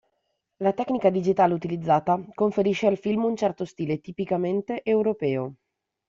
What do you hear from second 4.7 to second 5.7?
europeo.